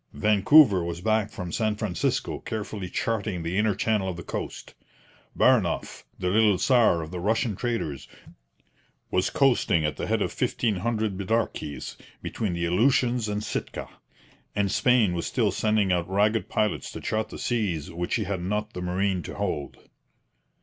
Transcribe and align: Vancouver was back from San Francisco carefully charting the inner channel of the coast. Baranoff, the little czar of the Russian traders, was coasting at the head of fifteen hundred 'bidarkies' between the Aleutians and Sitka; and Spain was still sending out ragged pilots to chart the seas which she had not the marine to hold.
Vancouver 0.13 0.83
was 0.83 0.99
back 0.99 1.29
from 1.29 1.51
San 1.51 1.75
Francisco 1.75 2.39
carefully 2.39 2.89
charting 2.89 3.43
the 3.43 3.55
inner 3.55 3.75
channel 3.75 4.09
of 4.09 4.17
the 4.17 4.23
coast. 4.23 4.73
Baranoff, 5.37 6.05
the 6.17 6.31
little 6.31 6.57
czar 6.57 7.03
of 7.03 7.11
the 7.11 7.19
Russian 7.19 7.55
traders, 7.55 8.07
was 9.11 9.29
coasting 9.29 9.85
at 9.85 9.97
the 9.97 10.07
head 10.07 10.23
of 10.23 10.33
fifteen 10.33 10.77
hundred 10.77 11.19
'bidarkies' 11.19 11.97
between 12.23 12.53
the 12.53 12.65
Aleutians 12.65 13.27
and 13.29 13.43
Sitka; 13.43 13.89
and 14.55 14.71
Spain 14.71 15.13
was 15.13 15.27
still 15.27 15.51
sending 15.51 15.91
out 15.91 16.09
ragged 16.09 16.49
pilots 16.49 16.91
to 16.93 16.99
chart 16.99 17.29
the 17.29 17.37
seas 17.37 17.91
which 17.91 18.13
she 18.13 18.23
had 18.23 18.41
not 18.41 18.73
the 18.73 18.81
marine 18.81 19.21
to 19.21 19.35
hold. 19.35 19.77